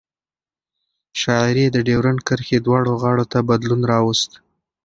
شاعري 1.21 1.63
یې 1.65 1.73
د 1.73 1.77
ډیورند 1.87 2.19
کرښې 2.27 2.57
دواړو 2.65 2.91
غاړو 3.01 3.25
ته 3.31 3.39
بدلون 3.49 3.81
راوست. 3.91 4.31